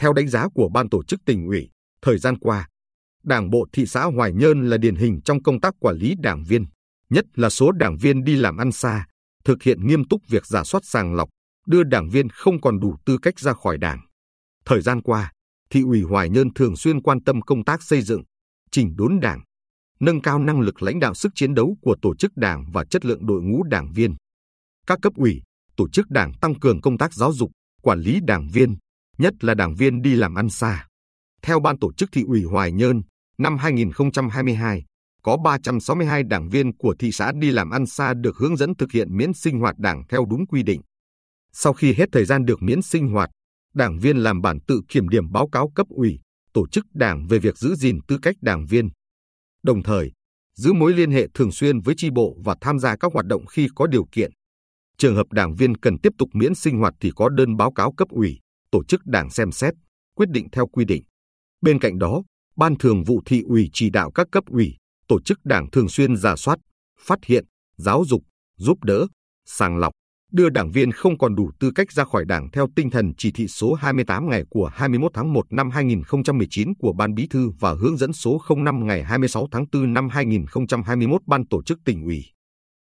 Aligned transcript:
Theo 0.00 0.12
đánh 0.12 0.28
giá 0.28 0.48
của 0.54 0.68
ban 0.68 0.88
tổ 0.88 1.02
chức 1.02 1.20
tỉnh 1.26 1.46
ủy, 1.46 1.70
thời 2.02 2.18
gian 2.18 2.38
qua, 2.38 2.68
Đảng 3.22 3.50
bộ 3.50 3.66
thị 3.72 3.86
xã 3.86 4.04
Hoài 4.04 4.32
Nhơn 4.32 4.70
là 4.70 4.76
điển 4.76 4.94
hình 4.94 5.20
trong 5.24 5.42
công 5.42 5.60
tác 5.60 5.74
quản 5.80 5.96
lý 5.96 6.14
đảng 6.18 6.44
viên, 6.44 6.66
nhất 7.10 7.24
là 7.34 7.50
số 7.50 7.72
đảng 7.72 7.96
viên 7.96 8.24
đi 8.24 8.36
làm 8.36 8.56
ăn 8.56 8.72
xa, 8.72 9.06
thực 9.44 9.62
hiện 9.62 9.86
nghiêm 9.86 10.08
túc 10.08 10.20
việc 10.28 10.46
giả 10.46 10.64
soát 10.64 10.80
sàng 10.84 11.14
lọc, 11.14 11.28
đưa 11.66 11.82
đảng 11.82 12.08
viên 12.08 12.28
không 12.28 12.60
còn 12.60 12.80
đủ 12.80 12.96
tư 13.06 13.18
cách 13.22 13.40
ra 13.40 13.52
khỏi 13.52 13.78
đảng. 13.78 14.00
Thời 14.64 14.80
gian 14.80 15.02
qua, 15.02 15.32
thị 15.70 15.82
ủy 15.82 16.02
Hoài 16.02 16.30
Nhơn 16.30 16.54
thường 16.54 16.76
xuyên 16.76 17.02
quan 17.02 17.24
tâm 17.24 17.42
công 17.42 17.64
tác 17.64 17.82
xây 17.82 18.02
dựng, 18.02 18.22
chỉnh 18.70 18.96
đốn 18.96 19.20
đảng, 19.20 19.40
nâng 20.00 20.20
cao 20.20 20.38
năng 20.38 20.60
lực 20.60 20.82
lãnh 20.82 21.00
đạo 21.00 21.14
sức 21.14 21.32
chiến 21.34 21.54
đấu 21.54 21.76
của 21.82 21.96
tổ 22.02 22.16
chức 22.16 22.32
đảng 22.36 22.64
và 22.72 22.84
chất 22.84 23.04
lượng 23.04 23.26
đội 23.26 23.42
ngũ 23.42 23.62
đảng 23.62 23.92
viên. 23.92 24.14
Các 24.86 24.98
cấp 25.02 25.12
ủy, 25.16 25.42
tổ 25.76 25.88
chức 25.88 26.10
đảng 26.10 26.32
tăng 26.40 26.54
cường 26.54 26.80
công 26.80 26.98
tác 26.98 27.14
giáo 27.14 27.32
dục, 27.32 27.50
quản 27.82 28.00
lý 28.00 28.20
đảng 28.26 28.48
viên, 28.48 28.76
nhất 29.20 29.44
là 29.44 29.54
đảng 29.54 29.74
viên 29.74 30.02
đi 30.02 30.14
làm 30.14 30.34
ăn 30.34 30.50
xa. 30.50 30.86
Theo 31.42 31.60
ban 31.60 31.78
tổ 31.78 31.92
chức 31.92 32.08
thị 32.12 32.22
ủy 32.26 32.42
Hoài 32.44 32.72
Nhơn, 32.72 33.02
năm 33.38 33.56
2022, 33.56 34.84
có 35.22 35.36
362 35.44 36.22
đảng 36.22 36.48
viên 36.48 36.76
của 36.76 36.94
thị 36.98 37.12
xã 37.12 37.32
đi 37.40 37.50
làm 37.50 37.70
ăn 37.70 37.86
xa 37.86 38.14
được 38.14 38.36
hướng 38.36 38.56
dẫn 38.56 38.76
thực 38.76 38.92
hiện 38.92 39.16
miễn 39.16 39.32
sinh 39.32 39.60
hoạt 39.60 39.78
đảng 39.78 40.02
theo 40.08 40.26
đúng 40.30 40.46
quy 40.46 40.62
định. 40.62 40.80
Sau 41.52 41.72
khi 41.72 41.94
hết 41.94 42.08
thời 42.12 42.24
gian 42.24 42.44
được 42.44 42.62
miễn 42.62 42.82
sinh 42.82 43.08
hoạt, 43.08 43.30
đảng 43.74 43.98
viên 43.98 44.16
làm 44.16 44.40
bản 44.40 44.58
tự 44.66 44.80
kiểm 44.88 45.08
điểm 45.08 45.32
báo 45.32 45.48
cáo 45.48 45.70
cấp 45.74 45.86
ủy, 45.88 46.20
tổ 46.52 46.68
chức 46.68 46.86
đảng 46.94 47.26
về 47.26 47.38
việc 47.38 47.58
giữ 47.58 47.74
gìn 47.74 47.98
tư 48.08 48.18
cách 48.22 48.36
đảng 48.40 48.66
viên. 48.66 48.88
Đồng 49.62 49.82
thời, 49.82 50.12
giữ 50.56 50.72
mối 50.72 50.92
liên 50.92 51.10
hệ 51.10 51.26
thường 51.34 51.52
xuyên 51.52 51.80
với 51.80 51.94
tri 51.98 52.10
bộ 52.10 52.36
và 52.44 52.56
tham 52.60 52.78
gia 52.78 52.96
các 52.96 53.12
hoạt 53.12 53.26
động 53.26 53.46
khi 53.46 53.68
có 53.74 53.86
điều 53.86 54.06
kiện. 54.12 54.30
Trường 54.98 55.16
hợp 55.16 55.32
đảng 55.32 55.54
viên 55.54 55.76
cần 55.76 55.98
tiếp 55.98 56.12
tục 56.18 56.28
miễn 56.32 56.54
sinh 56.54 56.78
hoạt 56.78 56.94
thì 57.00 57.10
có 57.16 57.28
đơn 57.28 57.56
báo 57.56 57.72
cáo 57.72 57.92
cấp 57.92 58.08
ủy, 58.08 58.38
tổ 58.70 58.84
chức 58.84 59.06
đảng 59.06 59.30
xem 59.30 59.52
xét, 59.52 59.74
quyết 60.16 60.28
định 60.30 60.48
theo 60.52 60.66
quy 60.66 60.84
định. 60.84 61.02
Bên 61.60 61.78
cạnh 61.78 61.98
đó, 61.98 62.22
Ban 62.56 62.78
thường 62.78 63.04
vụ 63.04 63.22
thị 63.26 63.42
ủy 63.42 63.70
chỉ 63.72 63.90
đạo 63.90 64.10
các 64.10 64.26
cấp 64.32 64.44
ủy, 64.46 64.76
tổ 65.08 65.20
chức 65.20 65.38
đảng 65.44 65.70
thường 65.70 65.88
xuyên 65.88 66.16
giả 66.16 66.36
soát, 66.36 66.58
phát 67.00 67.24
hiện, 67.24 67.44
giáo 67.76 68.04
dục, 68.06 68.22
giúp 68.56 68.84
đỡ, 68.84 69.06
sàng 69.46 69.76
lọc, 69.76 69.92
đưa 70.32 70.48
đảng 70.48 70.70
viên 70.70 70.92
không 70.92 71.18
còn 71.18 71.34
đủ 71.34 71.50
tư 71.60 71.70
cách 71.74 71.92
ra 71.92 72.04
khỏi 72.04 72.24
đảng 72.24 72.50
theo 72.50 72.68
tinh 72.76 72.90
thần 72.90 73.12
chỉ 73.18 73.32
thị 73.32 73.48
số 73.48 73.74
28 73.74 74.30
ngày 74.30 74.44
của 74.50 74.70
21 74.74 75.10
tháng 75.14 75.32
1 75.32 75.52
năm 75.52 75.70
2019 75.70 76.74
của 76.74 76.92
Ban 76.92 77.14
Bí 77.14 77.26
thư 77.30 77.50
và 77.60 77.74
hướng 77.80 77.96
dẫn 77.96 78.12
số 78.12 78.40
05 78.56 78.86
ngày 78.86 79.02
26 79.02 79.46
tháng 79.50 79.64
4 79.72 79.92
năm 79.92 80.08
2021 80.08 81.20
Ban 81.26 81.46
tổ 81.46 81.62
chức 81.62 81.78
tỉnh 81.84 82.04
ủy. 82.04 82.24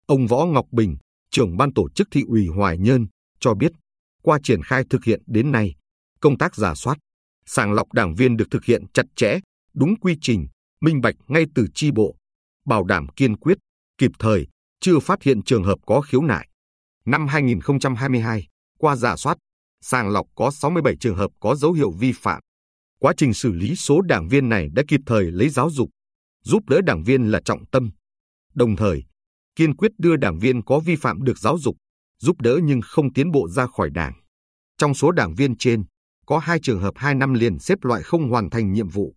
Ông 0.05 0.27
Võ 0.27 0.45
Ngọc 0.45 0.65
Bình, 0.71 0.97
trưởng 1.31 1.57
Ban 1.57 1.73
tổ 1.73 1.89
chức 1.89 2.07
thị 2.11 2.23
ủy 2.27 2.47
Hoài 2.47 2.77
Nhơn, 2.77 3.07
cho 3.39 3.53
biết, 3.53 3.71
qua 4.23 4.39
triển 4.43 4.63
khai 4.63 4.83
thực 4.89 5.03
hiện 5.03 5.21
đến 5.27 5.51
nay, 5.51 5.75
công 6.19 6.37
tác 6.37 6.55
giả 6.55 6.75
soát, 6.75 6.97
sàng 7.45 7.73
lọc 7.73 7.93
đảng 7.93 8.15
viên 8.15 8.37
được 8.37 8.45
thực 8.51 8.65
hiện 8.65 8.83
chặt 8.93 9.05
chẽ, 9.15 9.39
đúng 9.73 9.95
quy 9.99 10.17
trình, 10.21 10.47
minh 10.81 11.01
bạch 11.01 11.15
ngay 11.27 11.45
từ 11.55 11.67
chi 11.75 11.91
bộ, 11.91 12.15
bảo 12.65 12.83
đảm 12.83 13.07
kiên 13.15 13.37
quyết, 13.37 13.57
kịp 13.97 14.11
thời, 14.19 14.47
chưa 14.79 14.99
phát 14.99 15.23
hiện 15.23 15.43
trường 15.43 15.63
hợp 15.63 15.77
có 15.85 16.01
khiếu 16.01 16.21
nại. 16.21 16.49
Năm 17.05 17.27
2022, 17.27 18.47
qua 18.79 18.95
giả 18.95 19.15
soát, 19.15 19.37
sàng 19.81 20.09
lọc 20.09 20.27
có 20.35 20.51
67 20.51 20.95
trường 20.99 21.15
hợp 21.15 21.31
có 21.39 21.55
dấu 21.55 21.73
hiệu 21.73 21.91
vi 21.91 22.11
phạm. 22.11 22.41
Quá 22.99 23.13
trình 23.17 23.33
xử 23.33 23.51
lý 23.51 23.75
số 23.75 24.01
đảng 24.01 24.27
viên 24.27 24.49
này 24.49 24.69
đã 24.73 24.83
kịp 24.87 24.99
thời 25.05 25.31
lấy 25.31 25.49
giáo 25.49 25.69
dục, 25.69 25.89
giúp 26.43 26.63
đỡ 26.69 26.81
đảng 26.81 27.03
viên 27.03 27.31
là 27.31 27.41
trọng 27.45 27.65
tâm. 27.65 27.91
Đồng 28.53 28.75
thời, 28.75 29.03
kiên 29.55 29.75
quyết 29.75 29.91
đưa 29.97 30.15
đảng 30.15 30.39
viên 30.39 30.63
có 30.63 30.79
vi 30.79 30.95
phạm 30.95 31.23
được 31.23 31.37
giáo 31.37 31.57
dục, 31.59 31.75
giúp 32.19 32.41
đỡ 32.41 32.59
nhưng 32.63 32.81
không 32.83 33.13
tiến 33.13 33.31
bộ 33.31 33.47
ra 33.49 33.67
khỏi 33.67 33.89
đảng. 33.89 34.13
Trong 34.77 34.93
số 34.93 35.11
đảng 35.11 35.35
viên 35.35 35.57
trên, 35.57 35.83
có 36.29 36.39
hai 36.39 36.59
trường 36.59 36.79
hợp 36.79 36.93
2 36.95 37.15
năm 37.15 37.33
liền 37.33 37.59
xếp 37.59 37.77
loại 37.81 38.03
không 38.03 38.29
hoàn 38.29 38.49
thành 38.49 38.73
nhiệm 38.73 38.89
vụ. 38.89 39.15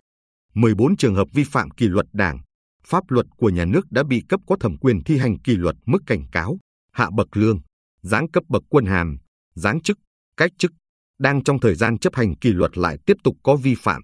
14 0.55 0.97
trường 0.97 1.15
hợp 1.15 1.29
vi 1.33 1.45
phạm 1.45 1.71
kỷ 1.71 1.89
luật 1.89 2.07
đảng, 2.13 2.39
pháp 2.87 3.11
luật 3.11 3.27
của 3.37 3.51
nhà 3.51 3.65
nước 3.65 3.91
đã 3.91 4.03
bị 4.03 4.23
cấp 4.29 4.41
có 4.47 4.57
thẩm 4.61 4.77
quyền 4.77 5.03
thi 5.05 5.19
hành 5.19 5.39
kỷ 5.39 5.57
luật 5.57 5.77
mức 5.87 5.99
cảnh 6.07 6.25
cáo, 6.33 6.59
hạ 6.93 7.11
bậc 7.17 7.37
lương, 7.37 7.61
giáng 8.03 8.31
cấp 8.31 8.45
bậc 8.49 8.63
quân 8.69 8.87
hàm, 8.87 9.19
giáng 9.55 9.81
chức, 9.81 9.99
cách 10.37 10.51
chức, 10.59 10.73
đang 11.19 11.45
trong 11.45 11.61
thời 11.61 11.75
gian 11.75 11.99
chấp 11.99 12.15
hành 12.15 12.37
kỷ 12.37 12.53
luật 12.53 12.79
lại 12.79 12.99
tiếp 13.07 13.17
tục 13.25 13.37
có 13.43 13.57
vi 13.57 13.75
phạm. 13.75 14.03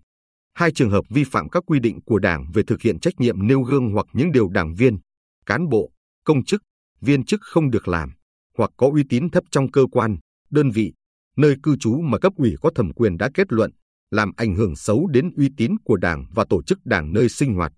Hai 0.55 0.73
trường 0.73 0.91
hợp 0.91 1.05
vi 1.09 1.25
phạm 1.25 1.49
các 1.49 1.63
quy 1.67 1.81
định 1.81 2.01
của 2.07 2.19
Đảng 2.19 2.51
về 2.55 2.63
thực 2.67 2.83
hiện 2.83 3.01
trách 3.01 3.15
nhiệm 3.19 3.47
nêu 3.47 3.63
gương 3.63 3.93
hoặc 3.93 4.07
những 4.13 4.33
điều 4.33 4.49
đảng 4.49 4.75
viên, 4.75 4.99
cán 5.47 5.69
bộ, 5.69 5.91
công 6.25 6.45
chức, 6.45 6.63
viên 7.01 7.25
chức 7.25 7.41
không 7.43 7.71
được 7.71 7.89
làm, 7.89 8.13
hoặc 8.59 8.71
có 8.77 8.91
uy 8.93 9.03
tín 9.09 9.31
thấp 9.31 9.45
trong 9.51 9.71
cơ 9.71 9.87
quan, 9.93 10.17
đơn 10.51 10.71
vị, 10.71 10.93
nơi 11.39 11.57
cư 11.63 11.77
trú 11.81 12.01
mà 12.01 12.19
cấp 12.19 12.33
ủy 12.37 12.55
có 12.61 12.71
thẩm 12.75 12.93
quyền 12.93 13.17
đã 13.19 13.31
kết 13.35 13.53
luận, 13.53 13.71
làm 14.11 14.33
ảnh 14.37 14.55
hưởng 14.55 14.77
xấu 14.77 15.07
đến 15.07 15.31
uy 15.37 15.49
tín 15.57 15.77
của 15.85 15.97
Đảng 15.97 16.27
và 16.31 16.45
tổ 16.51 16.63
chức 16.63 16.79
Đảng 16.85 17.13
nơi 17.13 17.29
sinh 17.29 17.55
hoạt. 17.55 17.73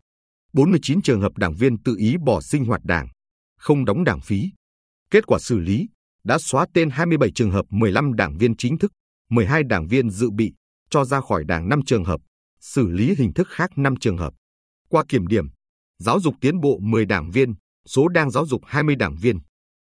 49 0.53 1.03
trường 1.03 1.21
hợp 1.21 1.39
đảng 1.39 1.55
viên 1.55 1.83
tự 1.83 1.97
ý 1.99 2.17
bỏ 2.27 2.41
sinh 2.41 2.65
hoạt 2.65 2.81
Đảng, 2.85 3.09
không 3.59 3.85
đóng 3.85 4.05
đảng 4.05 4.21
phí. 4.21 4.51
Kết 5.11 5.27
quả 5.27 5.39
xử 5.39 5.59
lý 5.59 5.89
đã 6.25 6.39
xóa 6.39 6.67
tên 6.75 6.91
27 6.91 7.31
trường 7.35 7.51
hợp 7.51 7.65
15 7.71 8.15
đảng 8.15 8.37
viên 8.39 8.57
chính 8.57 8.79
thức, 8.79 8.93
12 9.31 9.63
đảng 9.65 9.87
viên 9.87 10.11
dự 10.11 10.31
bị, 10.31 10.53
cho 10.91 11.05
ra 11.05 11.21
khỏi 11.21 11.45
Đảng 11.45 11.69
5 11.69 11.81
trường 11.87 12.05
hợp, 12.05 12.21
xử 12.61 12.91
lý 12.91 13.15
hình 13.19 13.33
thức 13.33 13.49
khác 13.51 13.71
5 13.77 13.97
trường 13.97 14.19
hợp. 14.19 14.35
Qua 14.89 15.05
kiểm 15.09 15.27
điểm, 15.27 15.49
giáo 15.99 16.21
dục 16.21 16.35
tiến 16.41 16.61
bộ 16.61 16.79
10 16.83 17.07
đảng 17.07 17.31
viên, 17.31 17.55
số 17.89 18.09
đang 18.09 18.31
giáo 18.31 18.47
dục 18.47 18.63
20 18.65 18.97
đảng 18.97 19.17
viên. 19.17 19.39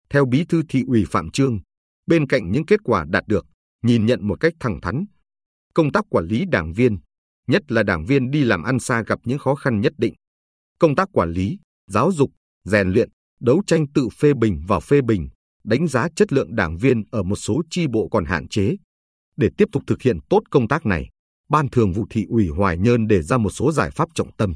Theo 0.09 0.25
Bí 0.25 0.45
thư 0.49 0.63
thị 0.69 0.83
ủy 0.87 1.05
Phạm 1.09 1.29
Trương, 1.29 1.59
bên 2.07 2.27
cạnh 2.27 2.51
những 2.51 2.65
kết 2.65 2.79
quả 2.83 3.05
đạt 3.09 3.27
được, 3.27 3.45
nhìn 3.83 4.05
nhận 4.05 4.27
một 4.27 4.39
cách 4.39 4.53
thẳng 4.59 4.81
thắn, 4.81 5.05
công 5.73 5.91
tác 5.91 6.05
quản 6.09 6.25
lý 6.25 6.45
đảng 6.51 6.73
viên, 6.73 6.97
nhất 7.47 7.71
là 7.71 7.83
đảng 7.83 8.05
viên 8.05 8.31
đi 8.31 8.43
làm 8.43 8.63
ăn 8.63 8.79
xa 8.79 9.03
gặp 9.07 9.19
những 9.23 9.39
khó 9.39 9.55
khăn 9.55 9.81
nhất 9.81 9.93
định. 9.97 10.13
Công 10.79 10.95
tác 10.95 11.09
quản 11.13 11.31
lý, 11.31 11.57
giáo 11.87 12.11
dục, 12.11 12.31
rèn 12.65 12.89
luyện, 12.89 13.09
đấu 13.39 13.61
tranh 13.67 13.85
tự 13.93 14.09
phê 14.17 14.33
bình 14.33 14.61
và 14.67 14.79
phê 14.79 15.01
bình, 15.01 15.29
đánh 15.63 15.87
giá 15.87 16.07
chất 16.15 16.33
lượng 16.33 16.55
đảng 16.55 16.77
viên 16.77 17.03
ở 17.11 17.23
một 17.23 17.35
số 17.35 17.61
chi 17.69 17.87
bộ 17.87 18.07
còn 18.11 18.25
hạn 18.25 18.47
chế. 18.47 18.75
Để 19.35 19.49
tiếp 19.57 19.65
tục 19.71 19.83
thực 19.87 20.01
hiện 20.01 20.19
tốt 20.29 20.41
công 20.49 20.67
tác 20.67 20.85
này, 20.85 21.09
Ban 21.49 21.69
Thường 21.69 21.93
vụ 21.93 22.05
Thị 22.09 22.25
ủy 22.29 22.47
Hoài 22.47 22.77
Nhơn 22.77 23.07
đề 23.07 23.21
ra 23.21 23.37
một 23.37 23.49
số 23.49 23.71
giải 23.71 23.91
pháp 23.91 24.09
trọng 24.15 24.35
tâm. 24.35 24.55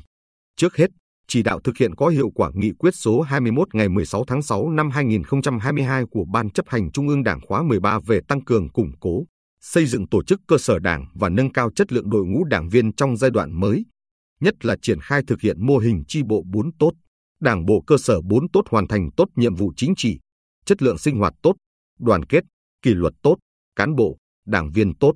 Trước 0.56 0.76
hết, 0.76 0.92
chỉ 1.34 1.44
đạo 1.44 1.60
thực 1.64 1.78
hiện 1.78 1.96
có 1.96 2.08
hiệu 2.08 2.30
quả 2.36 2.52
nghị 2.54 2.72
quyết 2.80 2.96
số 2.96 3.22
21 3.22 3.76
ngày 3.76 3.90
16 3.90 4.24
tháng 4.28 4.42
6 4.42 4.70
năm 4.70 4.90
2022 4.90 6.04
của 6.12 6.26
Ban 6.34 6.50
chấp 6.50 6.70
hành 6.70 6.92
Trung 6.92 7.08
ương 7.08 7.24
Đảng 7.24 7.40
khóa 7.48 7.64
13 7.64 8.00
về 8.08 8.20
tăng 8.28 8.44
cường 8.44 8.70
củng 8.70 8.92
cố, 9.00 9.24
xây 9.62 9.86
dựng 9.86 10.08
tổ 10.08 10.24
chức 10.24 10.42
cơ 10.48 10.58
sở 10.58 10.80
đảng 10.80 11.06
và 11.14 11.30
nâng 11.30 11.52
cao 11.52 11.70
chất 11.76 11.92
lượng 11.92 12.10
đội 12.10 12.26
ngũ 12.26 12.44
đảng 12.44 12.70
viên 12.70 12.94
trong 12.94 13.18
giai 13.18 13.32
đoạn 13.32 13.60
mới, 13.60 13.86
nhất 14.42 14.66
là 14.66 14.76
triển 14.82 15.00
khai 15.02 15.22
thực 15.28 15.42
hiện 15.42 15.66
mô 15.66 15.78
hình 15.78 16.04
chi 16.08 16.24
bộ 16.24 16.44
4 16.46 16.72
tốt, 16.80 16.92
đảng 17.42 17.66
bộ 17.66 17.84
cơ 17.88 17.98
sở 17.98 18.22
4 18.22 18.50
tốt 18.50 18.62
hoàn 18.70 18.88
thành 18.88 19.10
tốt 19.18 19.28
nhiệm 19.36 19.56
vụ 19.56 19.74
chính 19.76 19.94
trị, 19.98 20.20
chất 20.66 20.82
lượng 20.82 20.98
sinh 20.98 21.18
hoạt 21.18 21.34
tốt, 21.42 21.56
đoàn 22.00 22.26
kết, 22.26 22.44
kỷ 22.82 22.94
luật 22.94 23.14
tốt, 23.22 23.38
cán 23.76 23.96
bộ, 23.96 24.18
đảng 24.46 24.72
viên 24.72 24.94
tốt. 24.98 25.14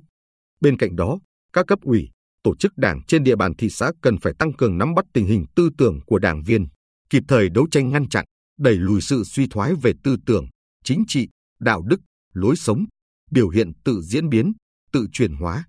Bên 0.60 0.76
cạnh 0.76 0.96
đó, 0.96 1.18
các 1.52 1.66
cấp 1.66 1.78
ủy, 1.82 2.10
tổ 2.46 2.56
chức 2.56 2.72
đảng 2.76 3.02
trên 3.02 3.24
địa 3.24 3.36
bàn 3.36 3.52
thị 3.58 3.70
xã 3.70 3.92
cần 4.02 4.18
phải 4.18 4.32
tăng 4.38 4.52
cường 4.52 4.78
nắm 4.78 4.94
bắt 4.94 5.04
tình 5.12 5.26
hình 5.26 5.44
tư 5.56 5.70
tưởng 5.78 6.00
của 6.06 6.18
đảng 6.18 6.42
viên, 6.42 6.66
kịp 7.10 7.22
thời 7.28 7.48
đấu 7.48 7.66
tranh 7.70 7.90
ngăn 7.90 8.08
chặn, 8.08 8.24
đẩy 8.58 8.74
lùi 8.74 9.00
sự 9.00 9.24
suy 9.24 9.46
thoái 9.46 9.72
về 9.82 9.92
tư 10.04 10.16
tưởng, 10.26 10.46
chính 10.84 11.04
trị, 11.08 11.28
đạo 11.60 11.82
đức, 11.82 12.00
lối 12.32 12.56
sống, 12.56 12.84
biểu 13.30 13.48
hiện 13.48 13.72
tự 13.84 14.00
diễn 14.02 14.28
biến, 14.28 14.52
tự 14.92 15.06
chuyển 15.12 15.34
hóa. 15.34 15.64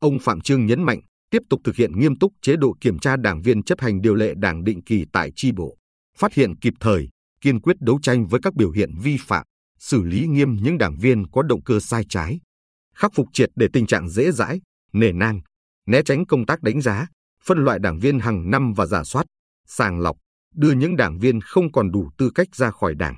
Ông 0.00 0.18
Phạm 0.18 0.40
Trương 0.40 0.66
nhấn 0.66 0.82
mạnh, 0.82 1.00
tiếp 1.30 1.42
tục 1.50 1.60
thực 1.64 1.76
hiện 1.76 1.98
nghiêm 1.98 2.18
túc 2.18 2.32
chế 2.42 2.56
độ 2.56 2.74
kiểm 2.80 2.98
tra 2.98 3.16
đảng 3.16 3.42
viên 3.42 3.62
chấp 3.62 3.80
hành 3.80 4.00
điều 4.00 4.14
lệ 4.14 4.34
đảng 4.36 4.64
định 4.64 4.82
kỳ 4.82 5.04
tại 5.12 5.32
chi 5.36 5.52
bộ, 5.52 5.76
phát 6.16 6.34
hiện 6.34 6.56
kịp 6.56 6.74
thời, 6.80 7.08
kiên 7.40 7.60
quyết 7.60 7.76
đấu 7.80 7.98
tranh 8.02 8.26
với 8.26 8.40
các 8.42 8.54
biểu 8.54 8.70
hiện 8.70 8.90
vi 9.02 9.16
phạm, 9.20 9.46
xử 9.78 10.02
lý 10.02 10.26
nghiêm 10.26 10.56
những 10.62 10.78
đảng 10.78 10.96
viên 10.96 11.30
có 11.30 11.42
động 11.42 11.62
cơ 11.62 11.80
sai 11.80 12.04
trái, 12.08 12.40
khắc 12.94 13.12
phục 13.14 13.28
triệt 13.32 13.48
để 13.56 13.68
tình 13.72 13.86
trạng 13.86 14.08
dễ 14.08 14.32
dãi, 14.32 14.60
nề 14.92 15.12
nang, 15.12 15.40
né 15.88 16.02
tránh 16.02 16.26
công 16.26 16.46
tác 16.46 16.62
đánh 16.62 16.80
giá, 16.80 17.06
phân 17.44 17.64
loại 17.64 17.78
đảng 17.78 17.98
viên 17.98 18.18
hàng 18.18 18.50
năm 18.50 18.72
và 18.76 18.86
giả 18.86 19.04
soát, 19.04 19.26
sàng 19.66 20.00
lọc, 20.00 20.16
đưa 20.54 20.72
những 20.72 20.96
đảng 20.96 21.18
viên 21.18 21.40
không 21.40 21.72
còn 21.72 21.90
đủ 21.90 22.10
tư 22.18 22.30
cách 22.34 22.48
ra 22.56 22.70
khỏi 22.70 22.94
đảng. 22.94 23.14